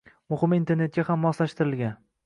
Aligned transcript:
muhimi, 0.33 0.59
internetga 0.61 1.07
ham 1.11 1.23
moslashtirilgan. 1.27 1.99